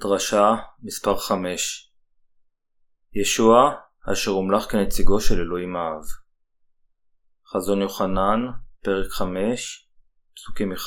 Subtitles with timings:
[0.00, 1.92] דרשה מספר 5
[3.14, 3.74] ישוע
[4.12, 6.02] אשר הומלך כנציגו של אלוהים האב
[7.46, 8.46] חזון יוחנן,
[8.82, 9.90] פרק 5,
[10.36, 10.86] פסוקים 1-14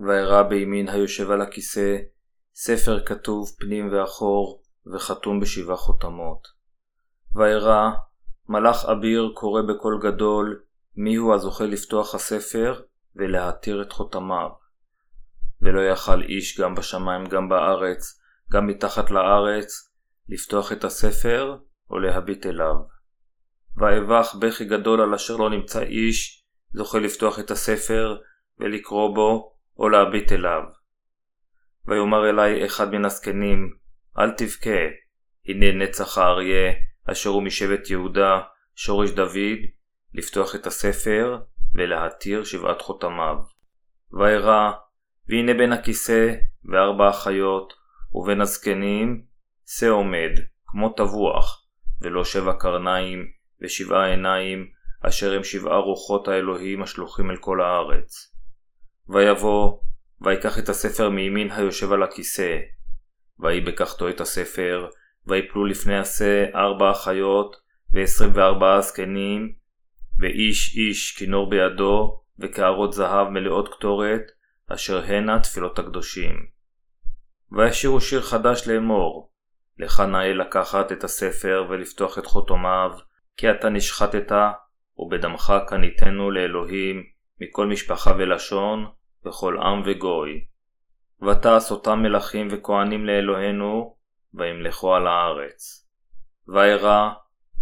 [0.00, 1.96] וארא בימין היושב על הכיסא
[2.54, 4.62] ספר כתוב פנים ואחור
[4.94, 6.48] וחתום בשבעה חותמות.
[7.34, 7.90] וארא
[8.48, 10.62] מלאך אביר קורא בקול גדול
[10.96, 12.82] מיהו הזוכה לפתוח הספר
[13.16, 14.63] ולהתיר את חותמיו.
[15.64, 18.20] ולא יכל איש גם בשמיים גם בארץ,
[18.52, 19.92] גם מתחת לארץ,
[20.28, 21.56] לפתוח את הספר
[21.90, 22.74] או להביט אליו.
[23.76, 28.16] ואבך בכי גדול על אשר לא נמצא איש זוכה לפתוח את הספר
[28.58, 30.62] ולקרוא בו או להביט אליו.
[31.86, 33.70] ויאמר אלי אחד מן הזקנים,
[34.18, 34.80] אל תבכה,
[35.48, 36.72] הנה נצח האריה,
[37.10, 38.40] אשר הוא משבט יהודה,
[38.74, 39.58] שורש דוד,
[40.14, 41.38] לפתוח את הספר
[41.74, 43.36] ולהתיר שבעת חותמיו.
[44.12, 44.72] וארא
[45.28, 47.72] והנה בין הכיסא וארבע החיות,
[48.12, 49.22] ובין הזקנים,
[49.66, 50.30] שא עומד,
[50.66, 51.66] כמו טבוח,
[52.00, 53.26] ולא שבע קרניים,
[53.62, 54.66] ושבעה עיניים,
[55.00, 58.34] אשר הם שבעה רוחות האלוהים השלוחים אל כל הארץ.
[59.08, 59.78] ויבוא,
[60.20, 62.58] ויקח את הספר מימין היושב על הכיסא.
[63.40, 64.88] ויהי בקחתו את הספר,
[65.26, 67.56] ויפלו לפני השא ארבע החיות,
[67.90, 69.52] ועשרים וארבעה זקנים,
[70.18, 74.22] ואיש איש כינור בידו, וקערות זהב מלאות קטורת,
[74.68, 76.46] אשר הנה תפילות הקדושים.
[77.52, 79.30] וישירו שיר חדש לאמור,
[79.78, 82.90] לך נאה לקחת את הספר ולפתוח את חותמיו,
[83.36, 84.32] כי אתה נשחטת,
[84.98, 87.02] ובדמך קניתנו לאלוהים,
[87.40, 88.86] מכל משפחה ולשון,
[89.26, 90.44] וכל עם וגוי.
[91.22, 93.96] ותעש אותם מלכים וכהנים לאלוהינו,
[94.34, 95.88] וימלכו על הארץ.
[96.48, 97.10] וארא,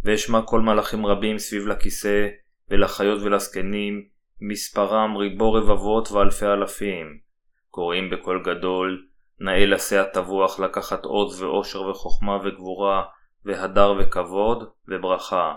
[0.05, 2.29] ואשמע כל מלאכים רבים סביב לכיסא,
[2.71, 4.09] ולחיות ולזקנים,
[4.45, 7.19] מספרם ריבו רבבות ואלפי אלפים,
[7.71, 9.07] קוראים בקול גדול,
[9.41, 13.03] נאה לשא הטבוח לקחת עוז ואושר וחוכמה וגבורה,
[13.45, 15.55] והדר וכבוד וברכה.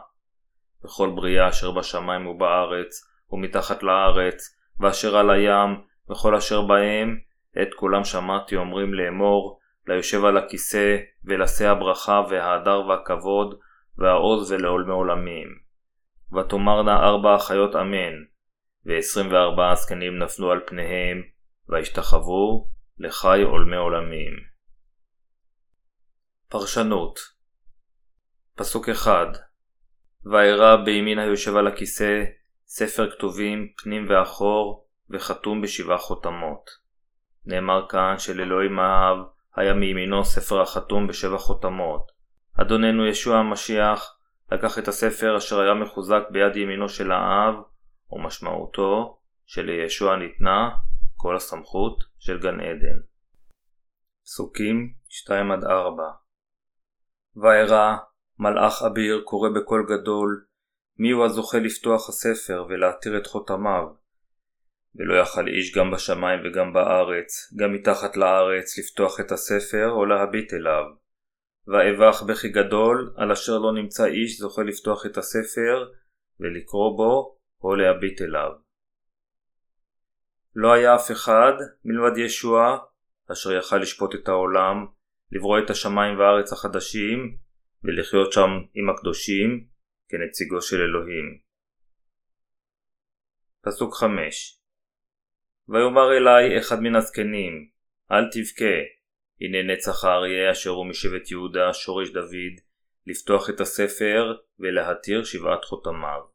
[0.86, 7.20] וכל בריאה אשר בשמיים ובארץ, ומתחת לארץ, ואשר על הים, וכל אשר בהם,
[7.62, 13.56] את כולם שמעתי אומרים לאמור, ליושב על הכיסא, ולשא הברכה וההדר והכבוד,
[13.98, 15.48] והעוז ולעולמי עולמים.
[16.34, 18.35] ותאמרנה ארבע החיות אמן,
[18.86, 21.22] ועשרים וארבעה הזקנים נפלו על פניהם,
[21.70, 24.34] והשתחוו לחי עולמי עולמים.
[26.50, 27.20] פרשנות
[28.56, 29.28] פסוק אחד
[30.26, 32.24] וארא בימין היושב על הכיסא
[32.66, 36.70] ספר כתובים פנים ואחור וחתום בשבעה חותמות.
[37.46, 39.18] נאמר כאן שלאלוהים האב
[39.56, 42.12] היה מימינו ספר החתום בשבע חותמות.
[42.62, 44.18] אדוננו ישוע המשיח
[44.52, 47.56] לקח את הספר אשר היה מחוזק ביד ימינו של האב
[48.12, 50.70] ומשמעותו שלישוע ניתנה
[51.16, 53.00] כל הסמכות של גן עדן.
[54.24, 54.94] פסוקים
[55.28, 55.32] 2-4
[57.36, 57.96] וארא
[58.40, 60.46] מלאך אביר קורא בקול גדול
[60.98, 63.88] מי הוא הזוכה לפתוח הספר ולהתיר את חותמיו
[64.96, 70.54] ולא יכל איש גם בשמיים וגם בארץ, גם מתחת לארץ, לפתוח את הספר או להביט
[70.54, 70.84] אליו.
[71.68, 75.86] ואבך בכי גדול, על אשר לא נמצא איש זוכה לפתוח את הספר
[76.40, 77.35] ולקרוא בו
[77.66, 78.52] או להביט אליו.
[80.56, 81.54] לא היה אף אחד
[81.86, 82.78] מלבד ישוע
[83.32, 84.86] אשר יכל לשפוט את העולם,
[85.32, 87.38] לברוא את השמיים והארץ החדשים
[87.84, 89.68] ולחיות שם עם הקדושים
[90.10, 91.40] כנציגו של אלוהים.
[93.62, 94.62] פסוק 5
[95.70, 97.70] ויאמר אלי אחד מן הזקנים
[98.12, 98.76] אל תבכה
[99.42, 102.56] הנה נצח האריה אשר הוא משבט יהודה שורש דוד
[103.08, 106.35] לפתוח את הספר ולהתיר שבעת חותמיו.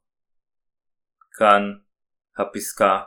[1.38, 1.72] כאן
[2.38, 3.00] הפסקה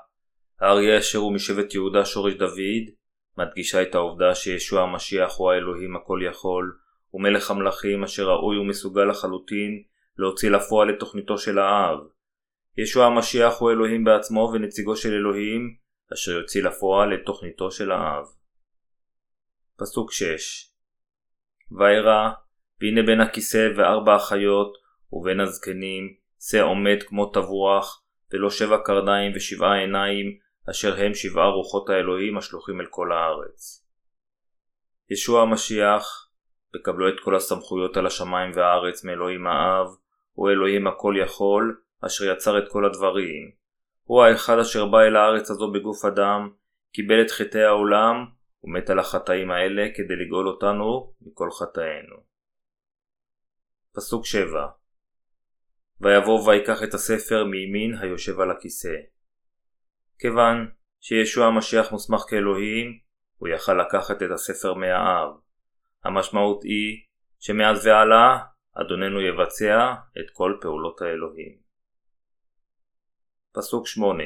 [0.59, 2.93] האריה אשר הוא משבט יהודה שורש דוד
[3.37, 6.77] מדגישה את העובדה שישוע המשיח הוא האלוהים הכל יכול
[7.13, 9.83] ומלך המלכים אשר ראוי ומסוגל לחלוטין
[10.17, 11.99] להוציא לפועל את תוכניתו של האב.
[12.77, 15.75] ישוע המשיח הוא אלוהים בעצמו ונציגו של אלוהים
[16.13, 18.25] אשר יוציא לפועל את תוכניתו של האב.
[19.77, 20.71] פסוק 6
[21.71, 22.29] וירא
[22.81, 24.77] והנה בין הכיסא וארבע החיות
[25.11, 28.02] ובין הזקנים שא עומד כמו תבוח
[28.33, 30.37] ולא שבע קרניים ושבעה עיניים,
[30.69, 33.87] אשר הם שבעה רוחות האלוהים השלוחים אל כל הארץ.
[35.09, 36.29] ישוע המשיח,
[36.75, 39.87] וקבלו את כל הסמכויות על השמיים והארץ מאלוהים האב,
[40.33, 43.51] הוא אלוהים הכל יכול, אשר יצר את כל הדברים.
[44.03, 46.49] הוא האחד אשר בא אל הארץ הזו בגוף אדם,
[46.93, 48.25] קיבל את חטאי העולם,
[48.63, 52.15] ומת על החטאים האלה כדי לגאול אותנו מכל חטאינו.
[53.95, 54.67] פסוק 7
[56.01, 58.95] ויבוא ויקח את הספר מימין היושב על הכיסא.
[60.19, 62.99] כיוון שישוע המשיח מוסמך כאלוהים,
[63.37, 65.29] הוא יכל לקחת את הספר מהאב.
[66.03, 67.03] המשמעות היא
[67.39, 68.37] שמאז והלאה
[68.73, 71.57] אדוננו יבצע את כל פעולות האלוהים.
[73.53, 74.23] פסוק 8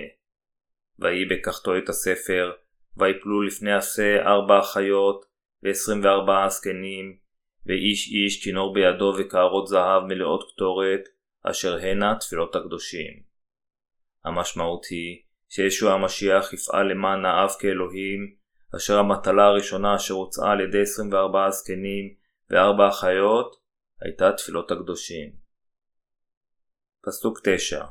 [1.00, 2.52] ויהי בקחתו את הספר,
[2.98, 5.26] ויפלו לפני עשה ארבע אחיות,
[5.64, 7.18] ועשרים וארבעה הזקנים,
[7.66, 11.02] ואיש איש כינור בידו וקערות זהב מלאות קטורת,
[11.52, 13.24] אשר הנה תפילות הקדושים.
[14.26, 18.36] המשמעות היא שישוע המשיח יפעל למען האב כאלוהים,
[18.76, 22.14] אשר המטלה הראשונה אשר הוצאה על ידי 24 הזקנים
[22.50, 23.56] וארבע אחיות,
[24.02, 25.32] הייתה תפילות הקדושים.
[27.06, 27.86] פסוק 9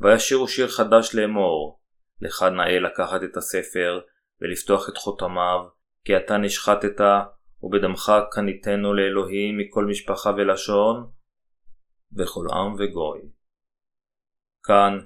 [0.00, 1.80] וישירו שיר חדש לאמור,
[2.20, 4.00] לך נאה לקחת את הספר,
[4.40, 5.58] ולפתוח את חותמיו,
[6.04, 7.00] כי אתה נשחטת,
[7.62, 11.10] ובדמך קניתנו לאלוהים מכל משפחה ולשון,
[12.16, 13.20] וכל עם וגוי.
[14.64, 14.98] כאן,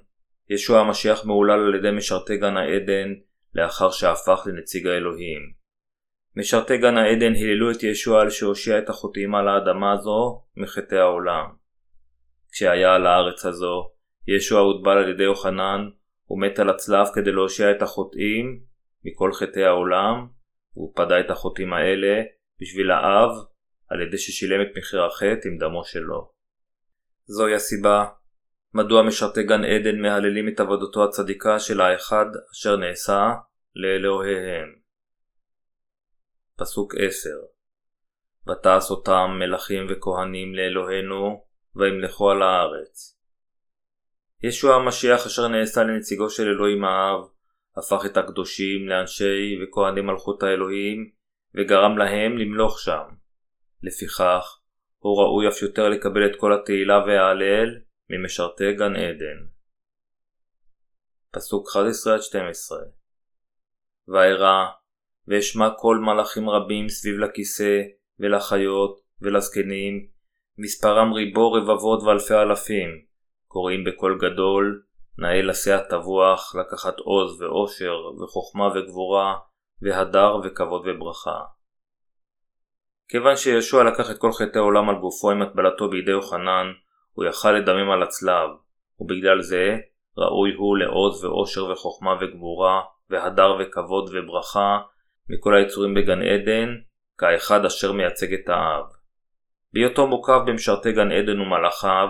[0.49, 3.14] ישוע המשיח מהולל על ידי משרתי גן העדן,
[3.55, 5.52] לאחר שהפך לנציג האלוהים.
[6.37, 11.47] משרתי גן העדן היללו את ישוע על שהושיע את החוטאים על האדמה הזו מחטאי העולם.
[12.52, 13.91] כשהיה על הארץ הזו,
[14.29, 15.88] ישוע הוטבל על ידי יוחנן,
[16.31, 18.61] ומת על הצלב כדי להושיע את החוטאים
[19.05, 20.29] מכל חטאי העולם,
[20.76, 22.23] והוא פדה את החוטאים האלה
[22.61, 23.31] בשביל האב,
[23.88, 26.39] על ידי ששילם את מחיר החטא עם דמו שלו.
[27.32, 28.06] זוהי הסיבה
[28.74, 33.32] מדוע משרתי גן עדן מהללים את עבודתו הצדיקה של האחד אשר נעשה
[33.76, 34.68] לאלוהיהם.
[36.56, 37.30] פסוק 10
[38.48, 41.44] ותעש אותם מלכים וכהנים לאלוהינו,
[41.76, 43.18] וימלכו על הארץ.
[44.42, 47.20] ישוע המשיח אשר נעשה לנציגו של אלוהים האב,
[47.76, 51.10] הפך את הקדושים לאנשי וכהני מלכות האלוהים,
[51.54, 53.04] וגרם להם למלוך שם.
[53.82, 54.59] לפיכך,
[55.02, 57.69] הוא ראוי אף יותר לקבל את כל התהילה וההלל
[58.11, 59.38] ממשרתי גן עדן.
[61.31, 61.73] פסוק 11-12
[64.08, 64.67] וארא,
[65.29, 67.82] ואשמע כל מלאכים רבים סביב לכיסא,
[68.20, 70.06] ולחיות, ולזקנים,
[70.58, 72.88] מספרם ריבו רבבות ואלפי אלפים,
[73.47, 74.82] קוראים בקול גדול,
[75.19, 79.38] נאה לשא הטבוח, לקחת עוז ואושר, וחוכמה וגבורה,
[79.82, 81.41] והדר וכבוד וברכה.
[83.10, 86.66] כיוון שישוע לקח את כל חטאי העולם על גופו עם הטבלתו בידי יוחנן,
[87.12, 88.50] הוא יכל לדמם על הצלב,
[89.00, 89.76] ובגלל זה
[90.18, 92.80] ראוי הוא לעוז ואושר וחוכמה וגבורה,
[93.10, 94.78] והדר וכבוד וברכה,
[95.28, 96.68] מכל היצורים בגן עדן,
[97.18, 98.84] כאחד אשר מייצג את האב.
[99.72, 102.08] בהיותו מוקף במשרתי גן עדן ומלאכיו,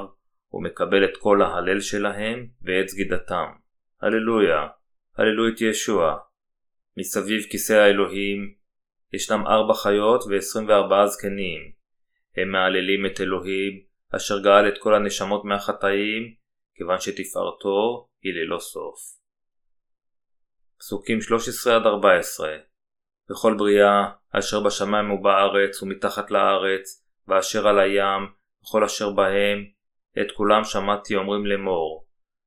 [0.48, 3.46] הוא מקבל את כל ההלל שלהם ואת סגידתם.
[4.02, 4.66] הללויה,
[5.18, 6.16] הללו את ישוע.
[6.96, 8.59] מסביב כיסא האלוהים
[9.12, 11.72] ישנם ארבע חיות ועשרים וארבעה זקנים.
[12.36, 13.82] הם מהללים את אלוהים,
[14.16, 16.34] אשר גאל את כל הנשמות מהחטאים,
[16.74, 19.20] כיוון שתפארתו היא ללא סוף.
[20.78, 22.70] פסוקים 13-14
[23.30, 28.28] וכל בריאה, אשר בשמיים ובארץ ומתחת לארץ, ואשר על הים,
[28.62, 29.64] וכל אשר בהם,
[30.20, 32.06] את כולם שמעתי אומרים לאמור,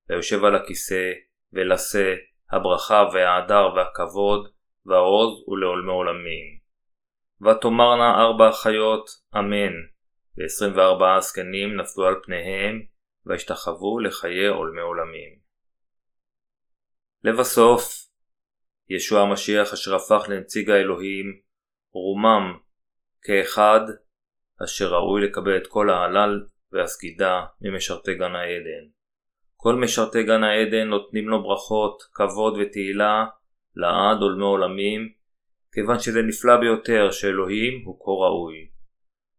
[0.10, 1.12] ויושב על הכיסא,
[1.54, 2.14] ולשא,
[2.52, 4.48] הברכה וההדר והכבוד,
[4.86, 6.60] והעוז ולעולמי עולמים.
[7.42, 9.74] ותאמרנה ארבע אחיות, אמן,
[10.38, 12.82] ועשרים וארבעה זקנים נפלו על פניהם,
[13.26, 15.40] והשתחוו לחיי עולמי עולמים.
[17.24, 18.08] לבסוף,
[18.90, 21.40] ישוע המשיח אשר הפך לנציג האלוהים,
[21.94, 22.58] רומם
[23.22, 23.80] כאחד
[24.64, 28.86] אשר ראוי לקבל את כל ההלל והסגידה ממשרתי גן העדן.
[29.56, 33.26] כל משרתי גן העדן נותנים לו ברכות, כבוד ותהילה
[33.76, 35.10] לעד עולמי עולמים,
[35.74, 38.68] כיוון שזה נפלא ביותר שאלוהים הוא כה ראוי.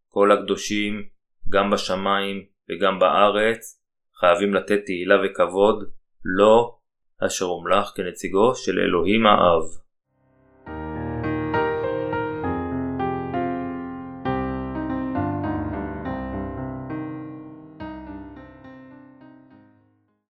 [0.09, 1.03] כל הקדושים,
[1.49, 3.81] גם בשמיים וגם בארץ,
[4.19, 5.89] חייבים לתת תהילה וכבוד
[6.25, 6.79] לו,
[7.25, 9.84] אשר הומלך כנציגו של אלוהים האב.